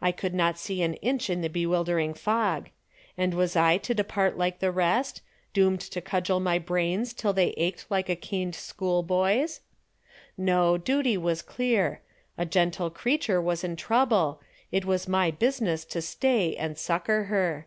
[0.00, 2.70] I could not see an inch in the bewildering fog.
[3.18, 5.20] And was I to depart like the rest,
[5.52, 9.60] doomed to cudgel my brains till they ached like caned schoolboys?
[10.38, 12.00] No, my duty was clear.
[12.38, 14.40] A gentle creature was in trouble
[14.72, 17.66] it was my business to stay and succor her.